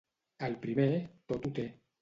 El 0.47 0.55
primer 0.63 0.89
tot 1.33 1.47
ho 1.51 1.55
té. 1.61 1.71